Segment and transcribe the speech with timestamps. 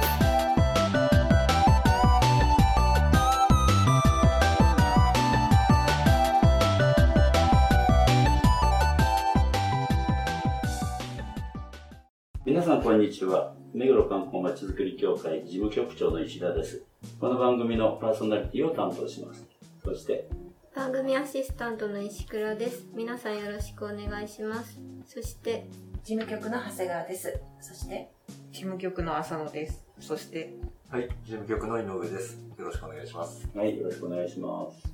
[12.91, 13.53] こんにちは。
[13.73, 16.83] 目黒観光まちづくり協会事務局長の石田です。
[17.21, 19.47] この番組のパーソナリティを担当します。
[19.81, 20.27] そして、
[20.75, 25.67] 番組アシスタントの石倉です皆さんよろしくお願いしますそして
[26.03, 27.39] 事務局の長谷川です。
[27.61, 28.11] そして、
[28.51, 29.85] 事務局の浅野です。
[30.01, 30.53] そして、
[30.89, 32.41] はい、事務局の井上です。
[32.59, 33.49] よろしくお願いします。
[33.55, 34.91] はい、よろしくお願いします。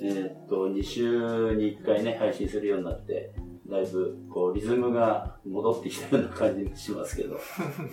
[0.00, 3.32] えーっと、2週に1回ね、配信するようになって、
[3.68, 7.38] だいぶ、こう、リズムが戻ってきたような感じがしますけど、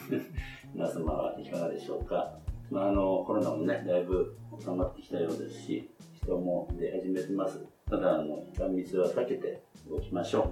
[0.74, 2.38] 皆様はいかがでしょうか？
[2.72, 7.66] まあ、あの、コロナもね、だいぶ収まってきたようですし、人も出始めてます。
[7.90, 10.46] ただ、あの、3密は避けておきましょう。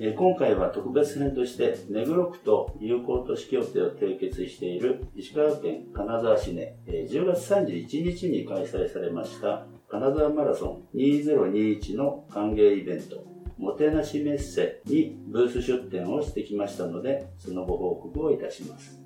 [0.00, 7.86] え今回は特別編として目黒区と友好都市協定を締結している石川県金沢市で、えー10月31
[8.16, 19.04] 日に開催されました金沢マラソン2021の歓迎イベントもてなしメッセにブース出展をしてきましたのでそのご報告をいたします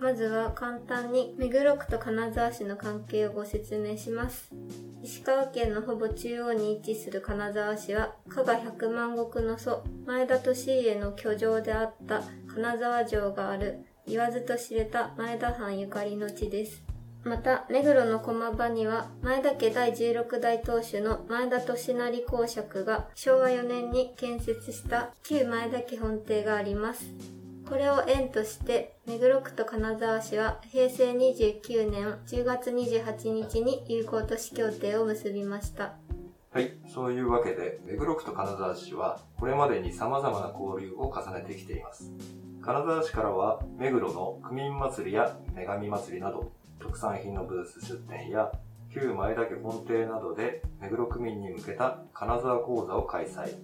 [0.00, 4.50] まずは簡単に目黒区と金沢市の関係をご説明します。
[5.02, 16.89] 石川県のほぼ中央に位置する金沢市は、加賀百万石の祖、前田利家の居城であった金沢城がある、言わずと知れた前田藩ゆかりの地です。
[17.22, 27.04] また、目黒の駒場には、前田家第16代当主の前田利成公爵が昭和4年に建設した旧前田家本邸があります。
[27.68, 35.92] これを縁として、目黒区と金沢市は平成29年10月28日に友好都市協定を結びました。
[36.52, 42.10] はい、そういうわけで、目黒区と金沢市は、これまでに様々な交流を重ねてきています。
[42.60, 48.50] 金沢市からは、目黒の区民祭りや女神祭りなど、特産品のブース出店や、
[48.92, 53.54] 旧前田家本邸などで、目黒区民に向けた金沢講座を開催。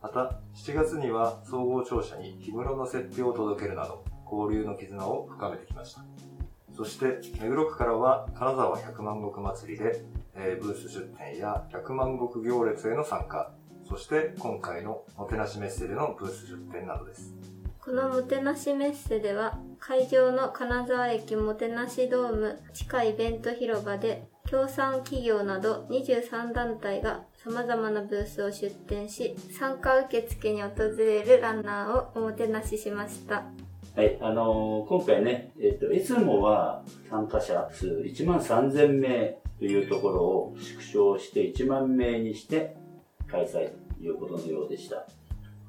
[0.00, 6.04] また、7月には総合庁舎に氷室の設定を届けるなど、交流の絆を深めてきました。
[6.74, 13.52] そして、目黒区からは、金沢百万石祭りで、えーブース出店や百万石行列への参加、
[13.88, 17.34] そして今回のもてなしメッセでのブース出店などです。
[17.84, 33.46] このもてなしメッセでは、会場の金沢駅もてなしドーム地下イベント広場で、協賛企業など23団体が様々なブースを出展し、参加受付に訪れるランナーをおもてなししました。
[33.96, 42.76] はい、あのー今回ね、えっと、いつもは参加者数1万3000名というところを縮小して1万名にして
[43.26, 45.04] 開催ということのようでした。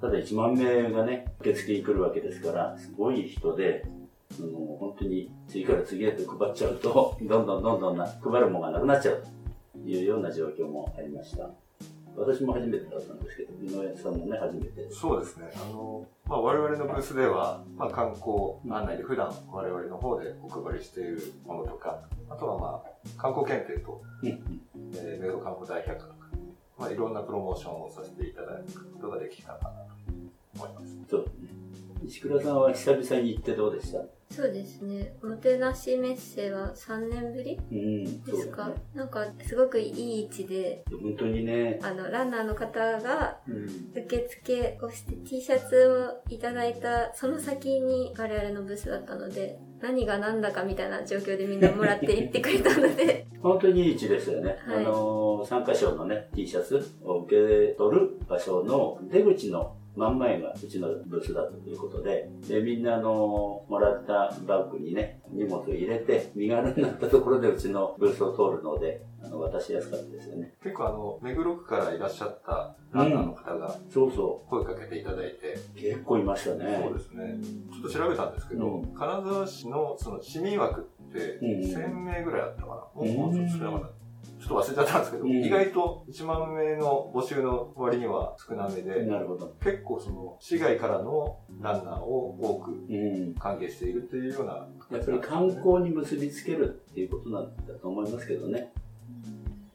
[0.04, 3.86] ただ1万名がね、受付に来るわけですから、すごい人で、
[4.38, 9.24] あの本当に次から次へと配っちゃうと、 どんどんどんどんな配るものがなくなっちゃう
[9.72, 11.50] というような状況もありました。
[12.18, 14.92] 私も初めてだったんですけど、井上さんもね、初めて。
[14.92, 15.50] そうですね。
[15.56, 24.62] あの、まあ、我々のブースでは、まあ、観光案内で普段我々の方でお配りしているものとか、あとはまあ、観光検定と、うんうん
[24.96, 26.13] えー、目黒観光大百科
[26.84, 29.74] まあ、いろんなプロモーションをさせていただくことができたかなと
[30.56, 30.98] 思います。
[31.10, 31.50] そうですね。
[32.06, 34.00] 石倉さんは久々に行ってどうでした？
[34.36, 35.14] そうですね。
[35.22, 38.74] もてなしメッセは3年ぶりうん、ですか、ね。
[38.96, 54.58] なんかすごくいい位置で、本当にね、あの、ランナーの方がうん、受付をして T シャツをいただいたその先に我々のブースだったので、何が何だかみたいな状況でみんなもらって行ってくれたので、 本当にいい位置ですよね。
[54.66, 70.54] はいあのー、参加賞のね、T シャツを受け取る場所の出口の真ん前がうちのブースだったということで、で、みんなあのー、もらったバッグにね、荷物を入れて、身軽になったところでうちのブースを通るので、あの、渡しやすかったですよね。
[70.64, 75.80] 結構あの、目黒区からいらっしゃったランナーの方がそうそ声かけていただいて、う。
[75.80, 76.80] 結構いましたね。
[76.84, 77.38] そうですね。
[77.72, 83.02] ちょっと調べたんですけど、うん金沢市のその市民枠ってうん1000名ぐらいあったかな。
[83.02, 84.03] うんもうちょっと少なかった。
[84.40, 89.56] ちょっと忘れちゃったんですけど、うん意外と1万名の募集の割には少なめで、なるほど。
[89.64, 93.36] 結構その市外からのランナーを多くうん。
[93.36, 98.72] 歓迎しているというようなやっぱり観光に結びつけるっていうことなんだと思いますけどね。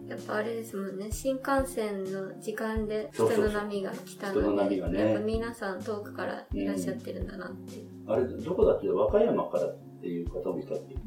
[0.08, 7.88] やっぱあれですもんね、新幹線の時間で人そうそうそうの波が来た人のので、波がねやっぱ皆さん遠くからいらっしゃってるんだなっていう。
[8.06, 11.00] あれ、どこだって和歌山からっていう方もいたっていう。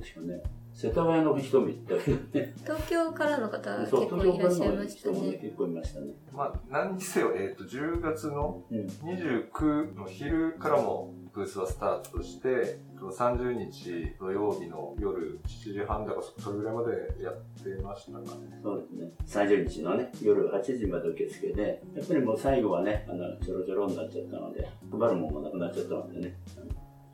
[0.00, 0.42] 確かね。
[0.76, 2.52] 世田谷の人もいたけどね。
[2.58, 5.38] 東京からの方は結そう、構いらっしゃいのました人もね、ね。
[5.38, 6.06] 結構いましたね。
[6.34, 8.80] まあ、何にせよ、えっ、と、10月のうん。
[8.80, 16.92] 29の昼からもブースはスタートして、30日土曜日の夜7時半だかそれぐらいまで
[17.24, 17.34] やっ
[17.64, 18.60] てましたかね。
[18.62, 19.46] そうですね。
[19.46, 26.66] 30日のね、夜8時まで受付で、やっぱりもう最後はね、あの、ちょろちょろになっちゃったので、配るものもなくなっちゃったのでね、あの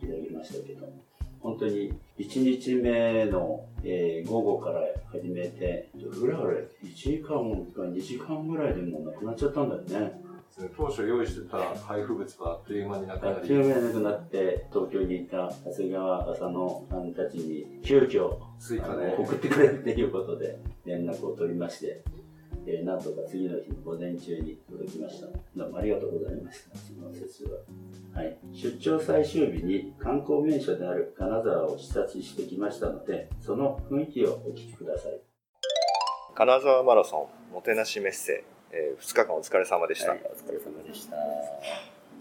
[0.03, 0.89] いただきましたけど、
[1.43, 4.81] 本当に1日目の、えー午後から
[5.11, 7.29] 始めて、どれぐらいあれ ?1 時間
[7.75, 10.23] か2時間ぐらいでもうなくなっちゃったんだよね。
[10.77, 22.05] 当初用意してた配布物はあっという間になくなり、あっという間になくなって、東京にいた長谷川浅野さんたちに急遽追加で送ってくれっていうことで連絡を取りまして、
[22.67, 25.27] えーなんとか次の日の午前中に届きました。
[25.57, 26.79] どうもありがとうございました。
[26.79, 27.59] その説は。
[28.15, 28.37] はい。
[28.53, 35.21] 出張最終日に観光名所である金沢を視察してきましたので、その雰囲気をお聞きください。
[36.35, 41.17] 金沢マラソンもてなしメッセ、え2日間お疲れ様でした、はい、お疲れ様でした。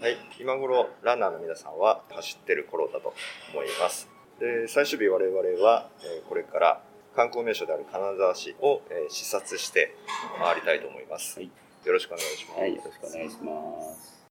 [0.02, 3.14] はい、今頃ランナーの皆さんは走ってる頃だと
[3.54, 4.08] 思います
[4.40, 6.82] で最終日我々は、えーこれから
[7.14, 9.94] 観光名所である金沢市を、えー視察して
[10.38, 11.50] 回りたいと思います、はい。
[11.84, 14.22] よろしくお願いします、はい、よろしくお願いします。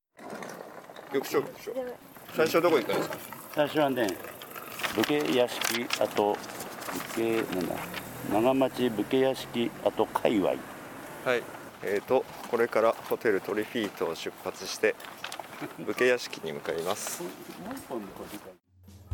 [1.13, 1.73] 局長局長。
[2.35, 3.17] 最初はどこ行くんですか？
[3.55, 4.07] 最初はね、
[4.95, 6.37] 武家屋敷跡、
[7.15, 7.75] 武家、なんだ、
[8.31, 10.47] 長町武家屋敷跡界隈。
[10.49, 11.43] はい。
[11.83, 14.93] えーとこれからホテルトリフィートを出発して
[15.79, 17.23] 武家屋敷に向かいます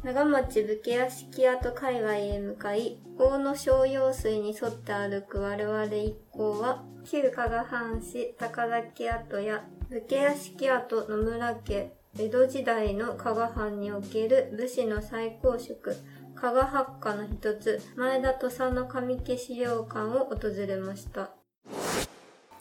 [0.07, 15.97] 長町武家屋敷跡界隈へ向かい、大野小用水に沿って歩く我々一行は、旧加賀藩士高崎跡や武家屋敷跡野村家、江戸時代の加賀藩における武士の最高職、
[16.35, 21.31] 加賀八家の一つ、前田土佐の上家資料館を訪れました。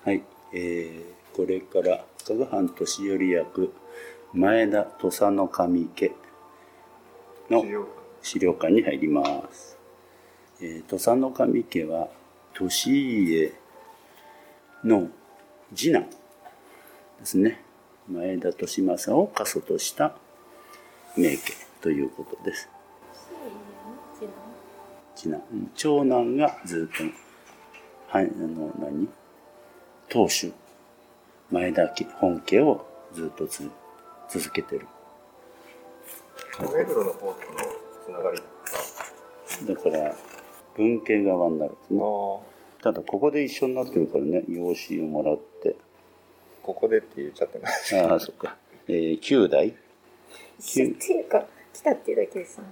[0.05, 0.21] はい、
[0.53, 3.73] えー、これから加賀藩年寄役
[4.33, 6.11] 前田土佐の上家
[7.51, 7.65] の
[8.23, 9.77] 資料館に入ります。
[10.61, 12.09] えー、土佐の上家は
[12.59, 13.53] 利家
[14.85, 15.09] の
[15.75, 16.09] 次男
[17.21, 17.61] ですね。
[18.09, 20.17] 前田利政を家祖とした
[21.17, 21.41] 名家
[21.81, 22.69] ということです。
[25.15, 25.43] 次男？
[25.53, 27.05] うん長男がずっと
[28.09, 29.09] はいあの何？
[30.09, 30.53] 当主
[31.51, 33.71] 前田家本家をずっとつ
[34.31, 34.87] 続けてる
[36.61, 37.35] 目黒の方との
[38.05, 38.41] つながり
[39.67, 40.15] だから
[40.77, 42.01] 文系側になるんですね。
[42.83, 45.77] ただここで一緒になってるからね養子をもらって。
[46.63, 47.97] ここでって言っちゃってます。
[47.99, 48.57] ああそっか。
[48.89, 49.69] えー、9代？
[49.69, 49.73] っ
[50.59, 52.65] ていうか、来たっていうだけですね。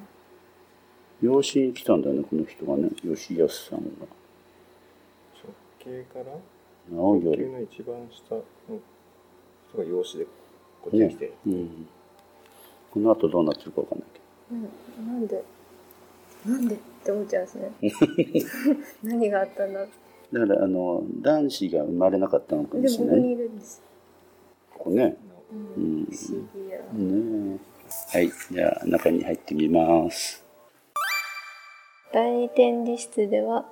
[1.22, 3.84] 養子に来たんだよねこの人がね吉安さんが。
[5.42, 6.24] 直系から？
[6.92, 7.42] 青より。
[7.42, 8.44] 直系の一番下の
[9.70, 10.24] 人が養子で
[10.82, 11.88] こっちに来てる、うん
[12.94, 14.20] この後どうなってるかわかんないけ
[14.52, 14.54] う
[15.02, 15.42] ん、なんで？
[16.46, 16.74] なんで？
[16.76, 17.72] って思っちゃいますね。
[19.02, 19.84] 何があったんだ？
[20.32, 23.82] どだからあの男子が生まれなかったのかもでもここにしれないいるんです。
[24.72, 25.16] ここね。
[25.76, 26.02] ううん。
[26.02, 26.78] ん、不思議や。
[26.78, 27.58] ね
[28.14, 28.18] え。
[28.18, 28.30] はい。
[28.50, 30.44] じゃあ中に入ってみます。
[32.12, 33.64] 第二展示室では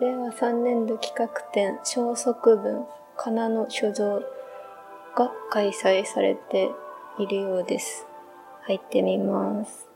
[0.00, 2.86] 令和3年度企画展消息文
[3.16, 4.20] かなの所蔵
[5.14, 6.70] が開催されて
[7.18, 8.06] いるようです
[8.66, 9.88] 入ってみます。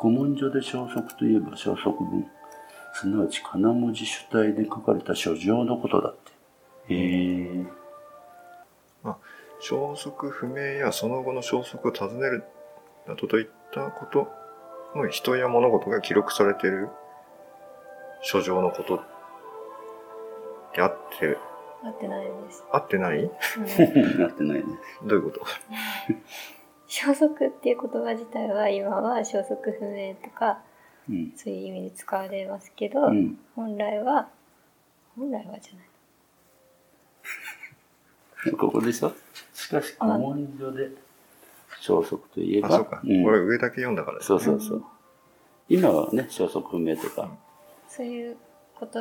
[0.00, 2.26] 古文書で消息といえば消息文。
[2.94, 6.94] すなわち金文字主体で書かれた書状のことだって。
[6.94, 6.96] へ
[7.60, 7.66] え
[9.60, 12.44] 消息不明やその後の消息を尋ねる
[13.08, 14.28] などといったこと
[14.96, 16.88] の人や物事が記録されている
[18.22, 19.02] 書状のこと
[20.74, 21.36] であって、
[21.82, 23.18] 合ってないです、合ってない？
[23.18, 23.30] うん。
[24.22, 24.64] なってないね。
[25.04, 25.40] どういうこと？
[26.88, 30.58] 消息っていう言葉自体は今は消息不明とか
[31.08, 31.32] うん。
[31.36, 33.38] そういう意味で使われますけど、うん。
[33.54, 34.28] 本来は
[35.16, 35.82] 本来はじゃな
[38.50, 38.52] い。
[38.56, 39.12] ここでしょ？
[39.54, 40.90] しかし古文書で
[41.80, 42.96] 消息といえばあ、そうか。
[42.98, 43.00] ん。
[43.24, 44.84] これ上だけ読んだからですそうそうそう。
[45.68, 47.30] 今はね消息不明とか。
[47.88, 48.36] そういう
[48.78, 48.98] こと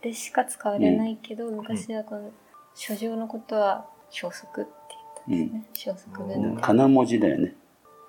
[0.00, 2.30] でしか使われないけど、昔はこの
[2.74, 4.62] 書状のことは消息。
[4.62, 4.81] って
[5.28, 7.54] 言ったんですね、消息文の金文字だよね。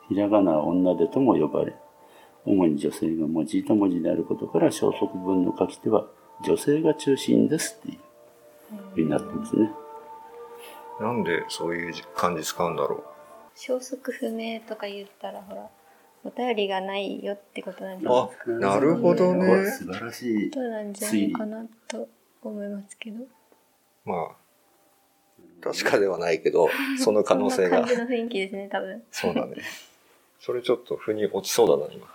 [0.10, 1.76] ひらがなは女手とも呼ばれ
[2.46, 6.06] 主に女性が用いた文字であることから消息文の書き手は
[6.46, 8.00] 女性が中心ですっていう。
[8.96, 9.70] ふうになってますね。
[11.00, 13.04] なんでそういう漢字使うんだろ
[13.56, 15.70] 消息不明とか言ったらほら
[16.24, 18.14] お便りがないよってことなんじゃう。
[18.60, 19.70] ないあ、なるほどね。
[19.72, 22.08] 素晴らしいことなんじゃないかなと
[22.42, 23.26] 思いますけど。
[24.06, 24.36] まあ、
[25.64, 26.68] 確かではないけど、
[27.00, 28.08] その可能性がこんな感。
[28.08, 29.56] じの雰囲気ですね多分そうだね。
[30.40, 32.06] それちょっと腑に落ちそうだな、今。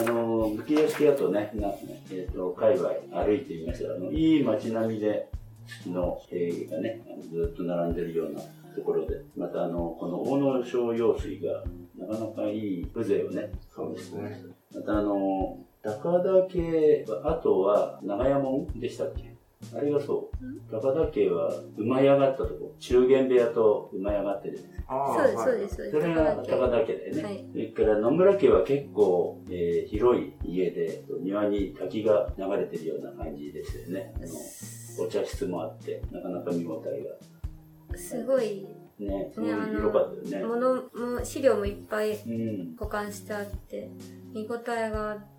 [0.00, 1.68] あの、武家屋敷跡ね、な
[2.10, 5.28] えっ、と、界隈歩いてみましたら、あの、いい街並みで、
[5.66, 8.40] 月の塀がね、あのずっと並んでるような
[8.74, 11.64] ところで、またあの、この大野小用水が、
[11.96, 14.42] なかなかいい風情をね、そうですね。
[14.74, 19.33] またあの、高田家、あとは長屋門でしたっけ？
[19.74, 20.70] あれがそう。
[20.70, 25.04] 高田家は馬屋があったとこ、中元部屋と馬屋があってるじゃないですか。
[25.04, 27.22] あそうですそうですそうですそれが高田家だよね。
[27.22, 34.12] はいそれから野村家は結構、えー広い家で、庭に滝が流れてるような感じですよね。
[34.16, 34.20] あ
[35.00, 38.62] のお茶室もあって、なかなか見応えすごい
[38.98, 39.08] が。
[39.18, 40.46] ね、すごいねあの広かったよね。
[40.46, 42.76] 物も資料もいっぱいうん。
[42.76, 43.90] 保管してあって
[44.32, 45.33] 見応えがあって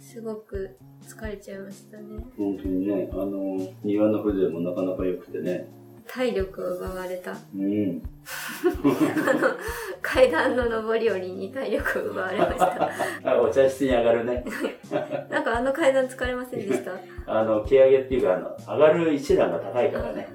[0.00, 0.76] すごく
[1.06, 5.68] 疲れちゃいましたね本当にね、あの、庭の風情もなかなか良くてね。
[6.06, 8.02] 体力を奪われたうん。
[10.02, 12.90] 階段の上り下りに体力を奪われました
[13.24, 14.44] あ、お茶室に上がるね。
[15.30, 16.92] なんかあの階段疲れませんでした？
[17.26, 20.28] あの、毛上げっていうか、あの、上がる一段が高いからね。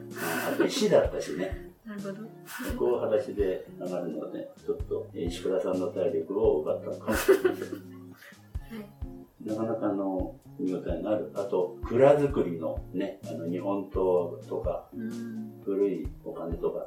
[0.53, 1.65] あと石だったしね。
[1.85, 2.15] なるほど
[2.71, 7.94] そこを裸足で上がるので、ちょっと、えー石倉さんの体力を奪ったのかもしれません。
[9.45, 11.31] なかなかの見応えのある。
[11.35, 14.03] あと、蔵造りのね、あの、日本刀
[14.47, 16.77] とか、うん古いお金とか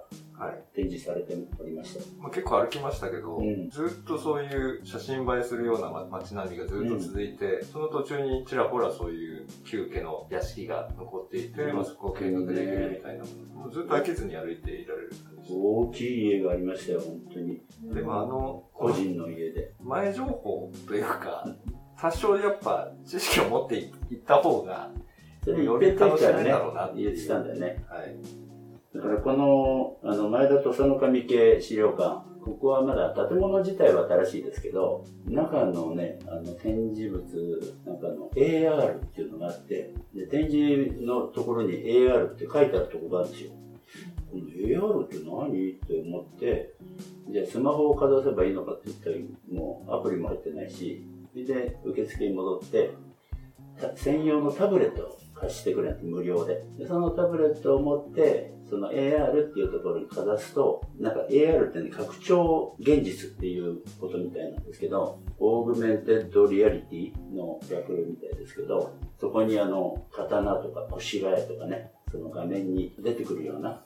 [0.40, 0.62] はい。
[0.72, 2.22] 展示されておりました。
[2.22, 13.24] まあ、結構歩きましたけど、うんずっとそういう写真映えするようなま街並みがずっと続いて、その途中にちらほらそういう旧家の屋敷が残っていて、うんまあ、そこを見学できるみたいな、
[13.54, 17.60] もうずっと飽きずに歩いていられる感じ大きい家がありましたよ、本当に。
[17.92, 19.74] で、まあ、あの、個人の家で。
[19.80, 21.44] 前情報というか、
[22.00, 23.90] 多少やっぱ知識を持っていっ
[24.26, 24.90] た方が、
[25.46, 27.84] より楽しめるだろうなっていう言ってたんだよね。
[27.88, 28.16] はい。
[28.94, 43.50] だからこの、あの、前田土佐の神家資料館、ここはまだ建物自体は新しいですけど、中のね、あの、展示物、なんかの AR っていうのがあって、で、展示のところに AR って書いてあるところがあるんですよ。
[44.30, 45.70] この AR って何？
[45.72, 46.74] って思って、
[47.30, 49.16] じゃあスマホをかざせばいいのかって言ったら、
[49.50, 51.04] もうアプリも入ってないし、
[51.44, 52.90] で受付に戻って、
[53.96, 56.86] 専用のタブレットを貸してくれって無料でで。
[56.86, 73.82] そのタブレットを持って、その AR っていうところにかざすと、なんか AR ってね、拡張現実っていうことみたいなんですけど、 Augmented Reality の略みたいですけど、そこにあの、刀とか腰替えとかね、その画面に出てくるような。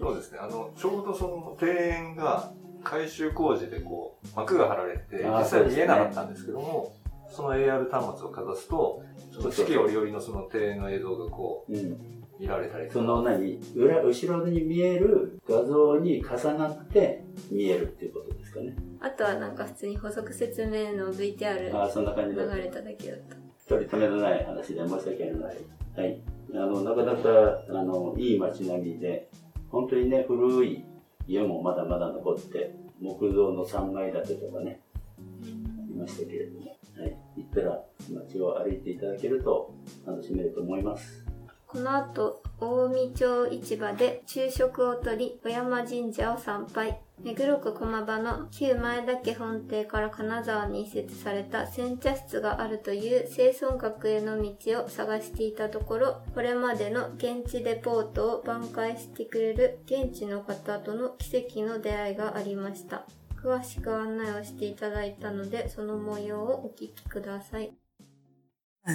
[0.00, 0.38] そうですね。
[0.40, 2.52] あの、ちょうどその庭園が
[2.88, 6.94] 改修工事でこう、幕が張られて、実際見えなかったんですけども、
[7.28, 9.02] その AR 端末をかざすと、
[9.32, 11.76] その四季折々のその庭園の映像がこうん。
[11.76, 11.98] う、
[12.38, 13.04] 見られたりとそか。
[13.06, 18.76] の何裏、後ろに見える画像に重なって見えるっていうことですかね。
[19.00, 22.54] あとはなんか普通に補足説明の VTR ああ、そんな感じだった。
[22.56, 23.36] 流れただけだった
[23.68, 26.04] 取り留めのない話で申し訳ありません。
[26.04, 26.22] はい。
[26.54, 29.28] あの、なかなか、あの、いい街並みで、
[29.70, 30.84] 本当にね、古い
[31.26, 35.44] 家もまだまだ残って、木造の3階建てとかね、あ
[35.88, 36.66] りましたけれども、
[36.98, 37.16] はい。
[37.36, 39.74] 行ったら街を歩いていただけると
[40.06, 41.24] 楽しめると思います。
[41.66, 47.05] この後、近江町市場で昼食をとり、小山神社を参拝。
[47.22, 63.06] 目黒区駒場の旧前田家本邸から金沢に移設された煎茶室があるという清村閣への道を探していたところ、これまでの現地レポートを挽回してくれる現地の方との奇跡の出会いがありました。
[63.42, 67.72] 詳しく案内をしていただいたので、その模様をお聞きください。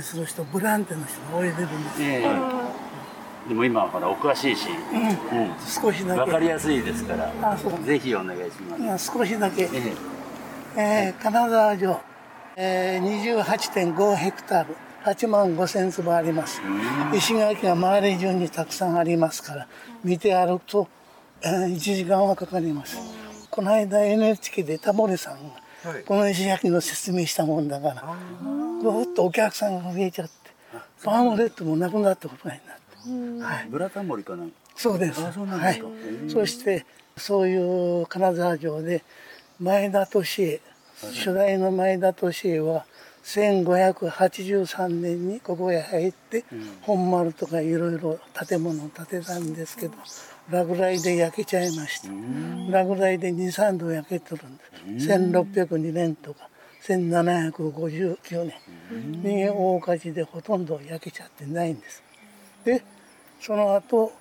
[0.03, 2.03] する人、ボランティアの人がおいでるんです。
[2.03, 2.60] え
[3.47, 4.67] でも今はほら、お詳しいし、
[5.81, 6.19] 少しだけ。
[6.21, 9.11] わかりやすいですから、あそうぜひお願いします。
[9.11, 9.63] うん少しだけ。
[9.63, 9.67] え
[10.77, 11.13] え。
[11.17, 11.99] ー金沢城、
[12.55, 16.61] えー、28.5ヘクタール、8万5千坪あります。
[17.13, 19.67] 石垣が周り中にたくさんありますから、
[20.03, 20.87] 見て歩くと、
[21.41, 22.97] えー1時間はかかります。
[23.49, 25.33] この間 NHK でタモリさん
[25.83, 26.03] が、はい。
[26.03, 28.03] この石垣の説明したもんだから、
[28.81, 30.33] ぐっとお客さんが増えちゃって、
[31.03, 32.80] パームレッドもなくなったことになって。
[33.39, 33.67] はい。
[33.69, 35.21] ブラタモリかなそうです。
[35.21, 35.89] あそはいですか。
[36.29, 36.85] そして、
[37.17, 39.03] そういう金沢城で、
[39.59, 40.61] 前田利家、
[41.01, 42.85] 初代の前田利家は、
[43.23, 46.43] 1583年にここへ入って、
[46.81, 49.93] 本丸とかいろいろ建物を建てたんですけど
[50.49, 52.09] 落雷で焼けちゃいました。
[52.71, 55.11] 落雷で23度焼けてるんです。
[55.11, 56.49] 1602年とか
[56.83, 58.51] 1759
[58.91, 62.01] 年に大火事でほとんど焼けちゃってないんです
[62.63, 62.83] で
[63.39, 64.11] その後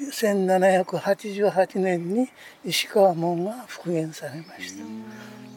[0.00, 2.28] 1788年に
[2.64, 4.84] 石川門が復元されました。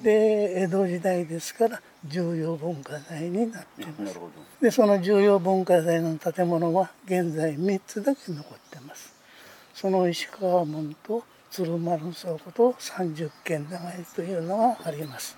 [0.03, 4.19] で江戸時代ですから重要文化財になっています。
[4.61, 9.13] でその重要文化財の建物は現在3つだけ残ってます。
[9.73, 15.37] その石川門と鶴丸倉庫と三十軒長屋というのがあります。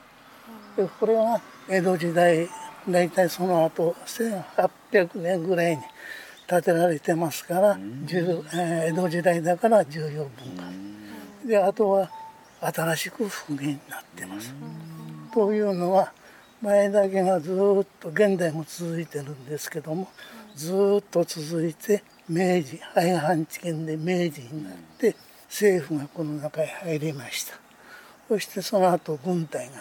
[0.76, 2.50] でこれは江戸時代
[2.90, 5.84] 大体その後1800年ぐらいに
[6.48, 10.86] 建てられてますから、江戸時代だから重要文化。
[11.46, 12.10] であとは
[12.62, 14.54] 新しく復元になってます。
[15.34, 16.12] というのは
[16.62, 20.08] 前だけがずーっと現代も続いてるんですけども
[20.56, 25.16] ずーっと続いて明治廃藩置県で明治になって
[25.48, 27.54] 政府がこの中へ入りました。
[28.28, 29.74] そしてその後軍隊が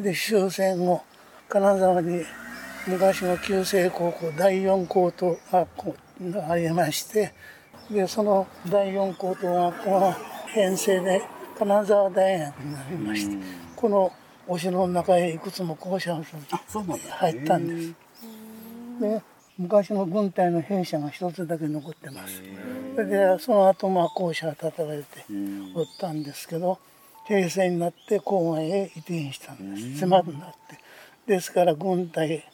[0.00, 1.02] で終戦後
[1.48, 2.22] 金沢に
[2.86, 5.96] 昔の旧制高校第四高等学校
[6.30, 7.32] がありまして
[7.90, 11.22] でその第四高等学校が編成で
[11.58, 13.36] 金沢大学になりまして
[13.76, 14.12] この
[14.48, 16.24] お城の中へいくつも校舎が
[17.18, 17.94] 入ったんです。
[19.00, 19.22] で
[19.58, 22.42] 昔の軍隊の兵舎が一つだけ残ってます。
[22.94, 25.06] それでその後まあ校舎が建てられて
[25.74, 26.78] おったんですけど
[27.26, 29.98] 平成になって郊外へ移転したんです。
[30.00, 30.78] 狭くなって。
[31.26, 32.44] ですから軍隊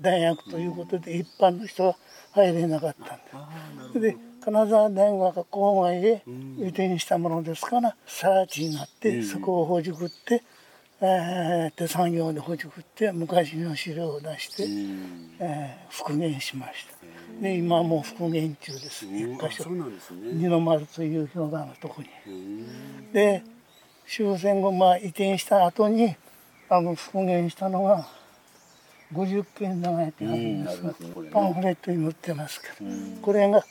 [0.00, 1.96] 大学ということで一般の人は
[2.32, 6.22] 入れなかったんですで金沢大学が郊外へ
[6.58, 10.42] 移転したものですから更地になってそこをほじくって、
[11.02, 14.64] えー手作業でほじくって昔の資料を出して、
[15.40, 17.42] えー復元しました。
[17.42, 19.04] で今はもう復元中です。
[19.06, 19.64] 一箇所。
[20.32, 22.08] 二の丸という広場のとこに。
[23.12, 23.42] で
[24.06, 26.16] 終戦後まあ移転した後に
[26.68, 28.06] あの復元したのが
[29.12, 30.94] 50件長屋ってあるんですが
[31.32, 32.90] パンフレットに載ってますけど
[33.22, 33.64] これが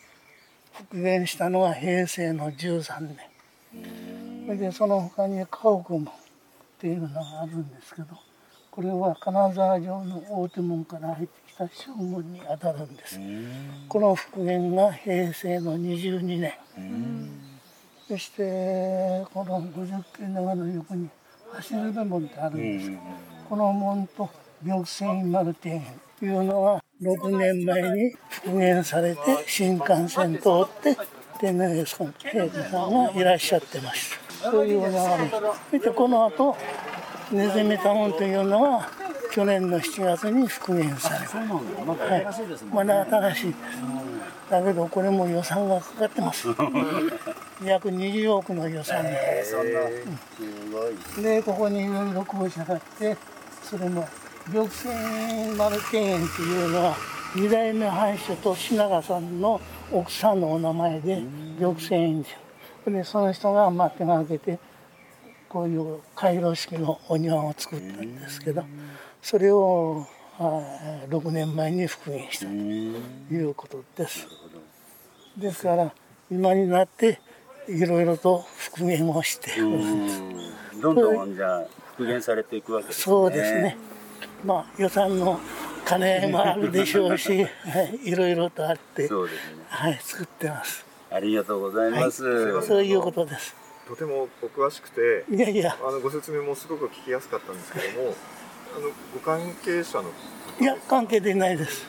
[0.73, 3.17] 復元したのは平成の13年。
[4.45, 6.08] それでその他に家屋門っ
[6.80, 8.08] ていうのがあるんですけど
[8.71, 13.19] これは金沢城の大手門から入ってきた将軍にあたるんです。
[13.88, 16.54] この復元が平成の22年。
[18.08, 21.10] そしてこの50軒長の横に
[21.52, 22.89] 走る門ってあるんです。
[22.89, 23.02] けど
[23.49, 24.30] この門と
[24.65, 25.84] 玉泉丸庭園
[26.19, 30.98] というのは6年前に復元されて新幹線通って
[31.39, 34.12] 天皇陛下さんがいらっしゃってまし
[34.43, 35.30] たそういうのがある
[35.72, 36.58] そしてこの後
[37.32, 38.89] ネズミタウンというのは
[39.32, 42.26] 去年の7月に復元されたはい
[42.74, 43.52] まだ新しい。
[43.52, 43.60] です
[44.50, 46.48] だけどこれも予算がかかってます。
[47.63, 49.43] 約20億の予算で
[51.22, 53.15] でここにいろいろ校舎があって
[53.62, 54.08] それも
[54.51, 56.95] 玉泉丸庭園っていうのは
[57.35, 61.21] 二代目藩主と品川さんの奥さんのお名前で
[61.59, 62.25] 玉泉園
[62.85, 64.57] 寺でその人がまあ手がけて
[65.47, 68.63] こういう回廊式のお庭を作ったんですけど
[69.21, 70.05] それを
[70.39, 70.63] あ
[71.09, 74.27] 6年前に復元したということです。
[75.38, 75.93] ですから
[76.31, 77.19] 今になって
[77.67, 79.51] いろいろと復元をして
[80.81, 83.03] どんどんじゃあ復元されていくわけですね。
[83.03, 83.77] そうですね。
[84.43, 85.39] まあ予算の
[85.86, 89.65] 金もあるでしょうし、 はい、いろいろとあって、そうですね。
[89.67, 90.86] はい、作ってます。
[91.12, 92.23] ありがとうございます。
[92.65, 93.56] そういうことです。
[93.88, 98.13] とてもお詳しくていやいや、あのご説明もすごく聞きやすかったんですけども
[98.78, 100.12] あのご関係者の
[100.62, 101.88] いや関係でないです。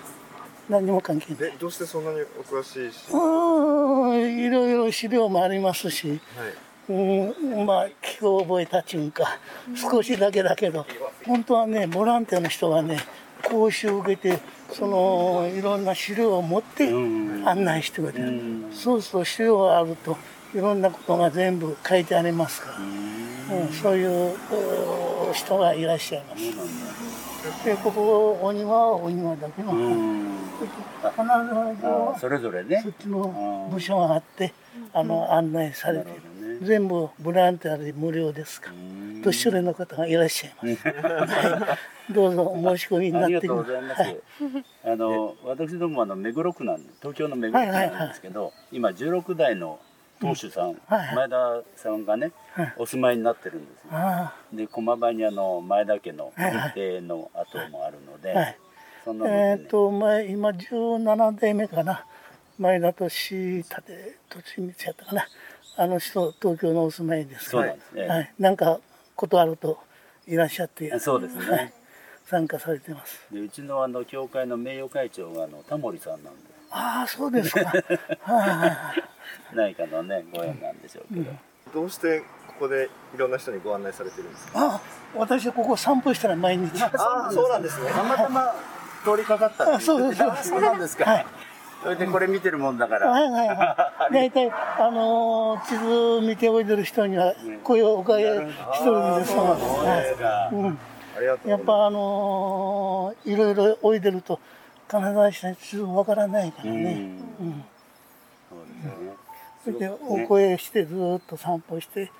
[0.70, 1.36] 何も関係ない。
[1.50, 6.18] でどうしてそんなにお詳しいし、うーん、いろいろ資料もありますし、はい、
[6.92, 9.38] うん、まあ聞き覚えたちゅうか、
[9.76, 10.84] 少しだけだけど、
[11.24, 12.98] 本当はね、ボランティアの人がね、
[13.48, 14.40] 講習を受けて、
[14.72, 18.64] そのいろんな資料を持って案内してくれる。
[18.72, 20.16] そうすると資料があると、
[20.52, 24.36] いろんなことが全部書いてありますから、うん、そういうう
[25.32, 27.64] 人がいらっしゃいます。
[27.64, 30.26] で、ここ、お庭はお庭だけのうん。
[31.16, 32.80] 金沢城はそれぞれね。
[32.82, 32.92] そっ。
[33.00, 34.52] ちの部署があって、
[34.92, 36.58] あの案内されているね。
[36.62, 38.74] 全部ボランティアで無料ですから。
[39.22, 43.82] 年寄りの方がいらっしゃいます、 はい、どうぞお申し込みになありがってくとうござい
[44.84, 49.78] あの私どもあの目黒区なんで東京の目黒区なんですけど、今16代の
[50.20, 51.14] 当主さん、はい。
[51.16, 52.74] 前田さんがね、はい。
[52.76, 53.88] お住まいになってるんですよ。
[53.92, 56.54] あで駒場にあの前田家のはい。
[56.54, 58.58] はい日程の跡もあるので、あはい。
[59.04, 59.50] そんなので、ね。
[59.62, 62.04] えっ、と前今17代目かな。
[62.58, 63.64] 前田利立
[64.28, 65.26] 土地光やったかな
[65.80, 68.06] あの人東京のお住まいですからそうなんですね。
[68.06, 68.80] はい、なんか
[69.16, 69.78] ことあると
[70.26, 71.72] いらっしゃってそうですね、はい。
[72.26, 73.26] 参加されてます。
[73.32, 76.40] でうちのあの教会の名誉会長があのタモリさんなんで。
[76.70, 77.64] ああそうですか。
[77.64, 79.04] はいはいはい。
[79.54, 81.32] 何かのねご縁なんでしょうけど、
[81.72, 82.26] どうしてこ
[82.60, 84.74] こでいろんな人にご案内されてるんですか？
[84.74, 84.80] あ
[85.14, 86.82] 私はここ散歩したら毎日。
[86.82, 86.90] あ
[87.28, 87.90] あ、そうなんですね。
[87.90, 88.54] たまたま
[89.02, 90.22] 通りかかったって言ってそうです。
[90.22, 91.26] あそうなんですか、はい。
[91.82, 93.56] それでこれ見てるもんだから、はいはいはい。
[94.12, 95.76] 大体、あのー地
[96.22, 98.28] 図見ておいでる人には、声をおかけ一
[98.82, 99.48] 人ですから。
[99.50, 100.78] はいうん。
[101.16, 101.48] ありがとうございます。
[101.48, 104.38] やっぱあのーいろいろおいでると、
[104.88, 106.92] 金沢市の地図わからないからね。
[107.40, 107.64] うん。
[108.48, 109.12] そうですよね
[109.64, 109.88] それで、
[110.24, 112.10] お声してずーっと散歩して、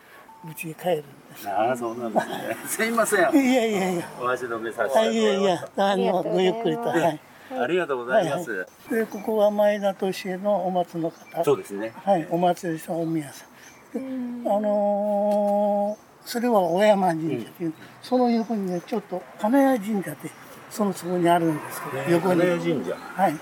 [0.45, 1.05] 家に帰るんで
[1.37, 1.49] す。
[1.49, 3.23] ああそうなんですねすいませんい
[3.55, 4.09] やいやいや。
[4.21, 6.83] お足止めさせてあいやいや、あの、ごゆっくりと。
[6.83, 7.21] はい。
[7.51, 11.45] ありがとうございます、で、ここは前田利恵のお松の方。
[11.45, 11.93] そうですね。
[12.05, 14.43] はい、お祭りさん、お宮さん。
[14.45, 20.31] であのーそれは小山神社っていう、その横にね、ちょっと金谷神社って、
[20.71, 22.41] そのそこにあるんですけど、横に。
[22.41, 22.97] 金谷神社。
[22.97, 23.35] はい。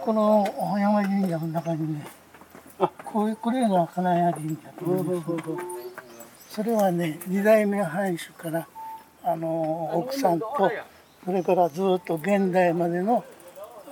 [0.00, 2.06] この小山神社の中にね、
[3.04, 5.58] こういう、これが金谷神社というんですけど
[6.48, 8.66] それはね、二代目藩主から、
[9.22, 10.40] あのー奥さん。
[10.40, 10.46] と、
[11.28, 13.22] それからずっと現代までの、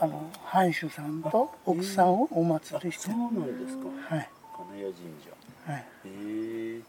[0.01, 3.09] あの、藩主さんと奥さんをお祭りして。
[3.09, 3.15] る。
[3.15, 4.15] そうなんですか。
[4.17, 4.31] はい。
[4.57, 5.71] 金谷神社。
[5.71, 5.85] はい。
[6.07, 6.81] へえ。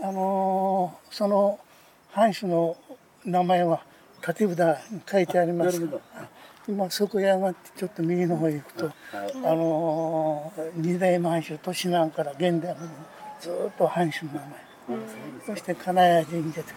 [0.00, 1.58] あのーその
[2.12, 2.78] 藩主の
[3.26, 3.82] 名前は
[4.26, 5.78] 立札に書いてあります。
[5.78, 6.02] なるほど。
[6.66, 8.90] 今そこへ上がってちょっと右の方へ行くと、
[9.44, 12.88] あのー二代目藩主年南から現代まで
[13.38, 14.48] ずーっと藩主の名前、
[15.44, 16.68] そして金谷神社と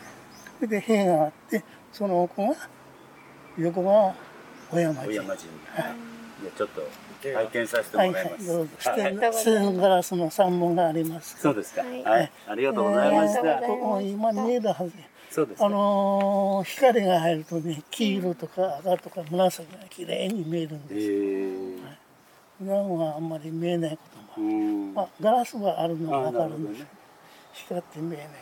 [0.59, 2.53] それで塀があってその奥が
[3.57, 4.15] 横が
[4.69, 5.47] 小山小神社山神社
[6.41, 6.81] じゃあちょっと
[7.21, 8.71] 拝見させてもはいらいます、はいどうぞ。
[8.89, 9.33] はい。
[9.33, 11.37] ステンガラスの三門があります。
[11.39, 11.81] そうですか。
[11.83, 12.03] はい。
[12.03, 14.89] はい、ありがとうございました、ここ今見えるはずや
[15.29, 21.93] そうですかあのー光が入るとね黄色とか赤とか紫が綺麗に見えるんへですえ。
[22.59, 24.23] 普段はあんまり見えないことも。
[24.33, 24.93] ある、うん。
[24.93, 27.01] まあ、ガラスはあるのは分かるんですあなる
[27.53, 28.33] 光って見えないかわ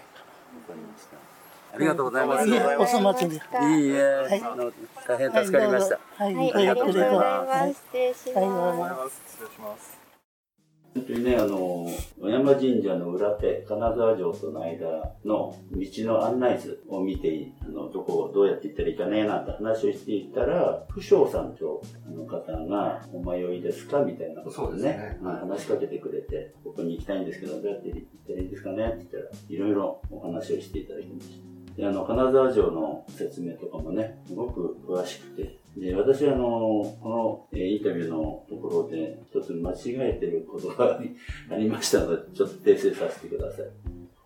[0.67, 1.28] かりました
[1.73, 2.49] ありがとうございます。
[2.49, 3.41] らいいえお粗末でいい
[3.91, 4.71] え、あの
[5.07, 7.73] 大変助かりました、はい、はい、ごありがとうございます。
[7.73, 9.21] 失礼しはいます。
[9.31, 9.99] 失礼します。
[10.95, 11.85] 本当にね、あの、
[12.19, 18.91] 小山神社の裏手、金沢城との間の道の案内図を見て、あの、どこをどうやって行ったらい。
[18.93, 18.97] い。
[18.97, 20.29] かね、なんて話をしてい。
[20.31, 23.61] ったら、不祥さんとあの方が、お迷い。
[23.61, 24.33] ですかみたい。
[24.33, 27.21] なことですねうん話しかけてくれて、ここに行きたい。
[27.21, 28.45] んですけど、どうやって行ったらい。
[28.45, 28.49] い。
[28.49, 29.57] ですかねって言ったら、い。
[29.57, 29.73] ろい。
[29.73, 30.87] ろお話をしてい。
[30.87, 31.48] ただきました。
[31.79, 36.43] で、あの、金沢城の説明とかもね、すごく詳しくて、で、私あの、
[37.01, 39.75] この、えインタビューのところで、一つ間違
[40.09, 40.99] えてることが
[41.49, 43.65] ありましたので、ちょっと訂正させてください。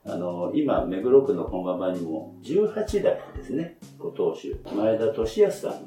[0.06, 5.78] あの、今、目黒区の本場にも、18代ですね、ご当主、前田利康さんが、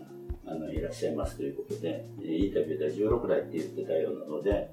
[0.47, 4.71] あの、いらっしゃいますということで、えインタビューでは16代って言ってたようなので、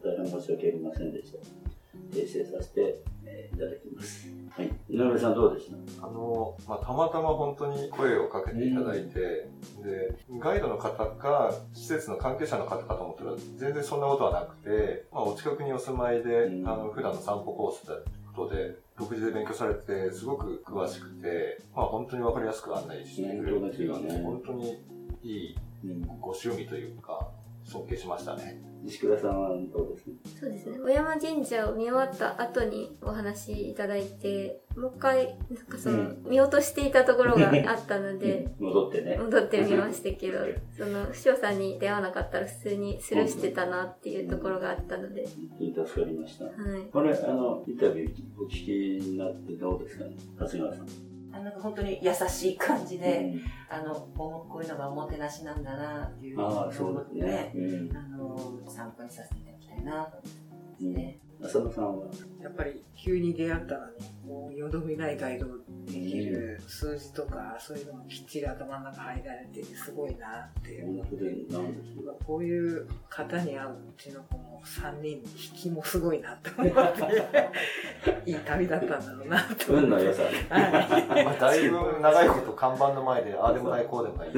[0.00, 1.65] 大変申し訳ありませんでした。
[2.12, 4.28] 訂正させて、えーいただきます。
[4.50, 4.70] はい。
[4.88, 6.06] 井上さんどうでした？
[6.06, 9.48] あの、まあ、たまたま本当に声をかけていただいて、
[9.82, 24.82] で、ガイドの方か、施設の関係者の方かと思ったら、全然そんなことはなくて、まあ、お近くにお住まいで、うんあの、普段の散歩コースだということで、独自で勉強されて、すごく詳しくて、まあ、本当にわかりやすく案内してくれるね本当に
[25.22, 26.02] いいうん。
[26.20, 27.28] ご趣味というか、
[27.66, 28.62] 尊敬しましたね。
[28.86, 30.10] 石倉さんはどうですか？
[30.40, 30.78] そうですね。
[30.78, 39.16] 小山神社を見終わった後にお話いただいて、もう一回、なんかその、うん見落としていたところがあったので、 戻ってね。
[39.18, 40.38] 戻ってみましたけど、
[40.78, 46.44] その、不詳さんに出会わなかったら普通にスルーしてたなっていうところがあったので、本当に助かりました。
[46.44, 46.54] はい。
[46.92, 50.14] これ、あの、インタビューお聞きになってどうですかね？
[50.38, 50.86] 長谷川さん。
[51.36, 57.52] あなんか本当に優しい感じで、うんあの、こういうのがおもてなしなんだなっていうああ、そうですね。
[57.54, 57.96] うん。
[57.96, 60.28] あの、参考にさせていただきたいなと思って
[60.70, 61.20] ますね。
[61.42, 62.06] 浅野さんは？
[62.42, 63.92] やっぱり急に出会ったらね、
[64.26, 65.46] もうよどみないガイド
[65.86, 71.14] できる数字とか、そういうのもきっちり頭の中入られててすごいなって思って、
[72.26, 79.72] こういう方に会ううちの子ももう3人引きもすごいなって思って、いい旅だったんだろうなと思って。
[79.74, 80.28] 運の良さね。
[80.48, 81.24] はい。
[81.24, 84.30] まあ、だいぶ長いこと看板の前で、ああでもない、こうでもない。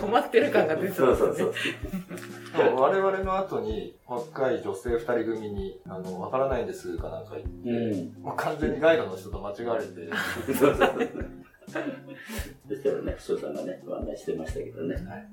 [0.00, 1.54] 困ってる感が出てそうそうますねそう。。
[2.56, 8.07] そう我々の後に、若い女性二人組に、あの、わからないんですかなんか言って、うん。
[8.20, 9.92] もう完全にガイドの人と間違われて、
[10.46, 11.08] そうそうそう。
[12.68, 14.94] そしたらね、師匠さんがね、ご案内してましたけどね。
[14.94, 15.28] はい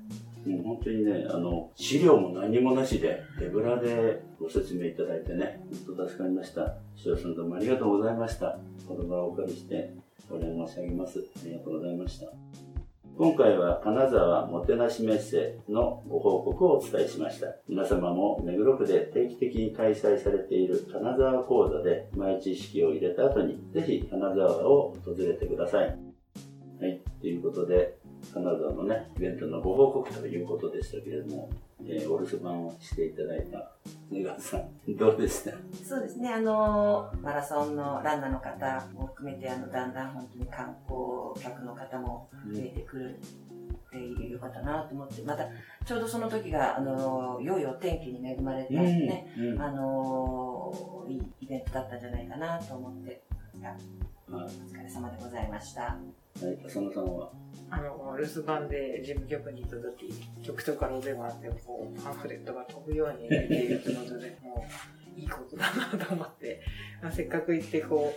[0.46, 6.76] もう本当にね、あの、資料も何もなしで、手ぶらでご説明いただいてね、本当助かりました。
[6.94, 8.58] 師匠さんどうもありがとうございました。
[8.86, 9.92] この場をお借りして、
[10.30, 11.18] お礼申し上げます。
[11.18, 12.26] ありがとうございました。
[13.18, 17.46] 今回は金沢もてなしメッセのご報告をお伝えしました。
[17.66, 25.86] 皆様も目黒区で定期的に開催されている金沢講座で前知識を入れた後に、ぜひ金沢を訪れてください。
[25.86, 27.96] はい、ということで、
[28.34, 31.48] 金沢のね、イベントのご報告ということでしたけれども、
[31.84, 33.70] えーお留守番をしていただいた
[34.10, 35.52] 根川さん、 どうでした？
[35.84, 40.98] そうですね、あの、マラソンのランナーの方も含めて、あの、だんだん本当に観光
[41.42, 45.44] 客の方も増えてくるっていうことだなと思って、また、
[45.84, 53.22] ちょうどその時が、あの、良いお天気に恵まれたね、うんあの、いいイベントだったんじゃないかなと思って、
[54.32, 55.82] はお疲れ様でございました。
[55.82, 57.30] い、はい、浅野さんは、
[57.70, 60.12] あの、留守番で事務局に行った時、
[60.42, 64.66] 局長からお電話あって、こう、パンフレットが飛ぶように出ているということで、 も
[65.16, 66.60] う、いいことだなと思って、
[67.02, 68.12] まあ、せっかく行って、こ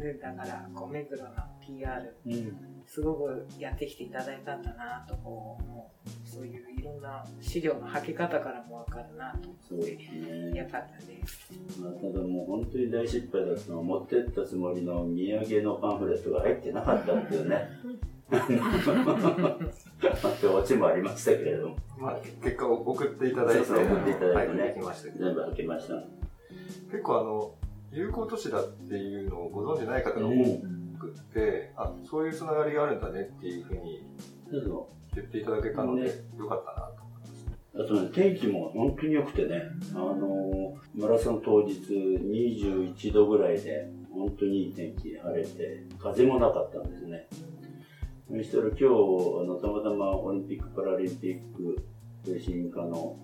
[0.00, 1.30] う、ねだから、こう、目黒の
[1.66, 10.50] PR、うん、すごくやってきていただいたんだなと、こう、もう、そういういろんな資料の履け方からもわかるなとそうで思って、すね。
[10.60, 11.52] よかったです。
[11.80, 17.68] まあ、ただもう本当に大失敗だったのは、持ってったつもりの土産のパンフレットが入ってなかったっていうね。
[18.32, 18.36] っ
[20.40, 24.74] てオチもありましたけれども、まあ、結果を送っていただいて、送っていただいてね
[25.18, 25.94] 全部開けました。
[26.90, 27.54] 結構あの、
[27.92, 30.32] 有効都市だっていうのをご存知ない方が多
[31.12, 34.06] くって、あ、そういうつながりがあるんだねっていうふうに
[35.14, 37.02] 言っていただけたので、ねよかったなと。
[37.74, 39.62] うあとね、天気も本当に良くてね、
[39.94, 40.62] あのー
[40.94, 47.26] マラソン当日21度ぐらいで、本当にいい天気、晴れて、風もなかったんですね。
[48.30, 51.82] そしたら今日、あの、たまたまオリンピック・パラリンピック
[52.24, 53.16] 推進課の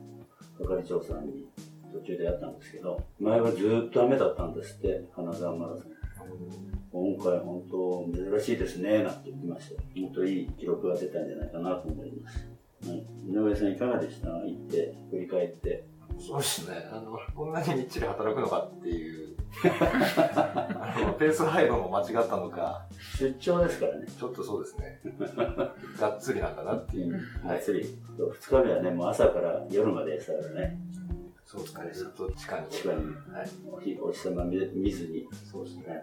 [0.58, 1.46] 係長さんに
[1.92, 6.77] 途中で会ったんですけど、前はずっと雨だったんですって、金沢マラソン。
[6.90, 9.82] 今回本当珍しいですね、なんて言ってました。
[10.00, 12.46] 本当いい記録が出たんじゃないかなと思います。
[12.88, 12.98] はい、
[13.28, 14.28] 井上さんいかがでした？
[14.28, 15.84] 行って、振り返って。
[16.18, 16.76] そうですね。
[16.90, 22.86] あの、こんなにみっちり働くのかっていう、 あの、ペース配分も間違ったのか、
[23.18, 24.06] 出張ですからね。
[24.06, 25.00] ちょっとそうですね。
[26.00, 27.20] がっつりなんだなっていう。
[27.44, 27.86] はい、釣り。
[28.16, 30.80] 2日目はね、もう朝から夜まででしたからね。
[31.44, 31.90] そうですね。
[31.92, 32.66] ずっと地下に。
[32.68, 32.96] 地下に
[33.32, 33.48] はい。
[33.70, 35.26] お日お日様見見ずに。
[35.50, 36.02] そうですね。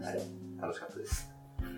[0.00, 0.14] はい。
[0.14, 0.26] まし
[0.58, 0.66] た。
[0.66, 1.30] 楽しかったです。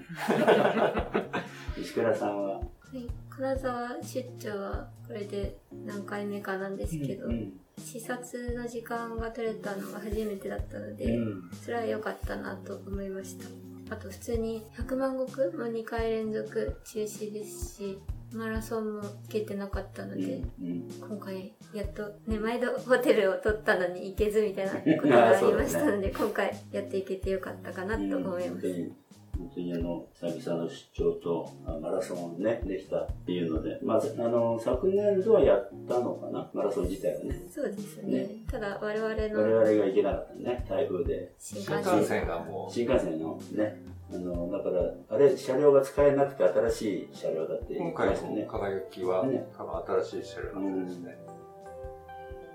[1.81, 2.63] 石倉さんは、は
[2.95, 7.61] い、金沢出張はこれで何回目かなんですけど、うん。
[7.79, 11.51] 視察の時間が取れたのが初めてだったので、うん。
[11.63, 17.99] それは良かったなと思いましたあと普通に100万石も2回連続中止ですし
[18.33, 20.89] マラソンも行けてなかったので、うん。
[21.01, 28.93] 今回やっとね毎度ホテルを取ったのに行けずみたいなことが ありましたので、今回やっていけてよかったかなと思います、本当に、
[29.39, 36.51] 本当にあの、久々の出張とあマラソンね、できたっていうので、まあ、あの、昨年度はやったのかな？
[36.53, 37.47] マラソン自体はね。
[37.51, 38.19] そうですね。
[38.19, 38.29] ね。
[38.51, 41.33] ただ我々我の々が行けなかったね、台風で。
[41.39, 48.47] 新新幹線がも新幹線のね、あの、だから、あれ、車両が使えなくて新しい車両だってう、言っ今回のてましたね。
[48.51, 51.19] 輝きは、ね多分新しい車両なんですね。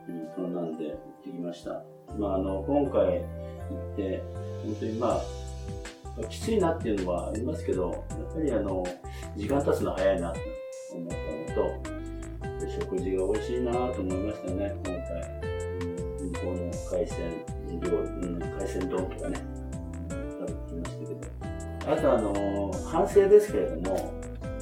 [0.10, 1.84] うん、そんなんで行ってきました。
[2.18, 3.26] まあ、あの、今回行
[3.94, 4.24] って、
[4.64, 5.22] 本当にま
[6.20, 8.84] あ、きついなっていうのはありますけど、やっぱりあの、
[9.36, 10.40] 時間経つの早いなと
[10.96, 15.48] 思ったのと、で食事が美味しいなと思いましたね、今回。
[15.48, 15.54] うん
[16.24, 17.18] 向こうの海鮮
[17.82, 19.36] 料理、うん、海鮮丼とかね、
[20.40, 20.93] 食べてきまし。
[21.86, 24.14] あとあの、反省ですけれども、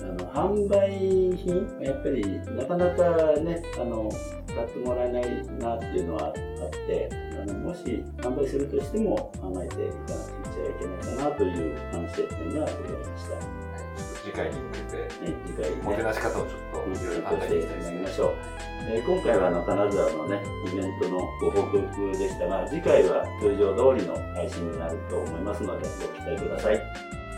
[0.01, 2.21] あの、販売品、やっぱり
[2.55, 4.09] なかなかね、あの、
[4.47, 6.33] 買ってもらえないなっていうのはあっ
[6.87, 7.09] て、
[7.41, 14.10] あのもし販売するとしても考えていかなくちゃいけないかなという反省点がございました。
[14.23, 15.81] 次回に向けて、ね、次回ね。
[15.83, 18.09] もてなし方をちょっといろいろ考えていきたいですねやりま。
[18.09, 18.35] しょう。
[18.89, 26.81] えー今回はあの金沢のね、イベントのご報告でしたが、次回は通常通りの配信になると思いますので、ご期待ください。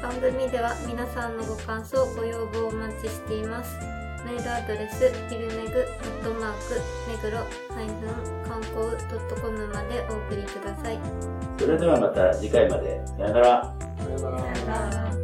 [0.02, 3.80] 番組では皆さんのご感想ご要望をお待ちしています
[4.26, 11.00] メールアドレス、フィルネグ、アットマーク、目黒、ハイフン、観光 .com までお送りください。
[11.58, 13.02] それではまた次回まで。
[13.06, 15.23] さよなら。